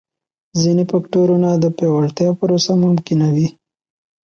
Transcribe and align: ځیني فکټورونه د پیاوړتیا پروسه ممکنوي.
ځیني 0.61 0.83
فکټورونه 0.91 1.49
د 1.63 1.65
پیاوړتیا 1.77 2.29
پروسه 2.39 2.71
ممکنوي. 2.85 3.47